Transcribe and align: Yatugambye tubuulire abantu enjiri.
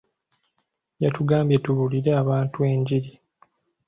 Yatugambye 1.03 1.57
tubuulire 1.63 2.11
abantu 2.21 2.57
enjiri. 2.71 3.09